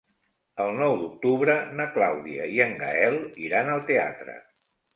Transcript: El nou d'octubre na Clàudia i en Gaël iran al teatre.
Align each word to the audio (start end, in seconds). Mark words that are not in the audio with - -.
El 0.63 0.71
nou 0.77 0.93
d'octubre 1.01 1.55
na 1.81 1.87
Clàudia 1.99 2.49
i 2.55 2.59
en 2.67 2.75
Gaël 2.81 3.21
iran 3.47 3.73
al 3.77 3.87
teatre. 3.95 4.39